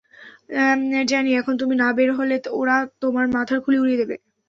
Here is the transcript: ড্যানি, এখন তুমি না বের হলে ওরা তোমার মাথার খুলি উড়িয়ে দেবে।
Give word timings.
ড্যানি, 1.07 1.31
এখন 1.39 1.53
তুমি 1.61 1.73
না 1.75 1.89
বের 1.97 2.09
হলে 2.19 2.35
ওরা 2.51 2.77
তোমার 3.01 3.25
মাথার 3.35 3.59
খুলি 3.63 3.77
উড়িয়ে 3.79 3.99
দেবে। 4.01 4.15